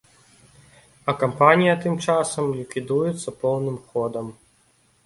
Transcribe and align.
А 1.13 1.15
кампанія 1.25 1.75
тым 1.83 1.93
часам 2.07 2.45
ліквідуецца 2.61 3.39
поўным 3.47 3.77
ходам! 3.93 4.27